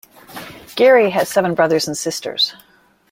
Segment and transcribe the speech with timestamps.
[0.75, 2.55] Geary has seven brothers and sisters.